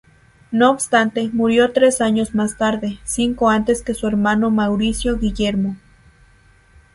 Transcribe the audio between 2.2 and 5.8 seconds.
más tarde, cinco antes que su hermano Mauricio Guillermo.